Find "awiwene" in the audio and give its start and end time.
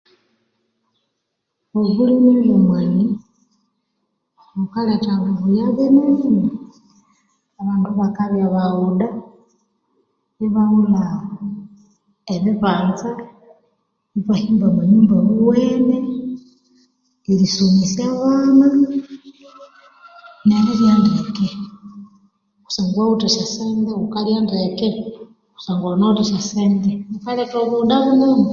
15.21-15.95